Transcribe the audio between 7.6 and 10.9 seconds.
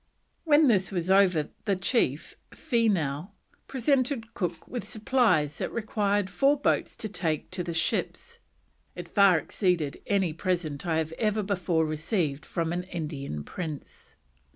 the ships; it "far exceeded any present